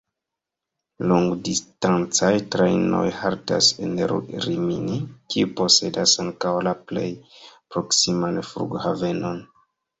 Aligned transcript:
Longdistancaj 1.11 2.31
trajnoj 2.55 3.03
haltas 3.19 3.69
en 3.89 3.93
Rimini, 4.15 4.97
kiu 5.35 5.53
posedas 5.61 6.17
ankaŭ 6.27 6.57
la 6.71 6.77
plej 6.91 7.07
proksiman 7.53 8.45
flughavenon. 8.53 9.43